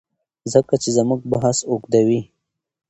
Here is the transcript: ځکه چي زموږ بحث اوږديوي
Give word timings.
ځکه 0.53 0.73
چي 0.81 0.89
زموږ 0.97 1.19
بحث 1.31 1.57
اوږديوي 1.69 2.21